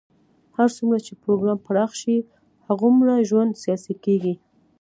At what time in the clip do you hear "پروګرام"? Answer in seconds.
1.23-1.57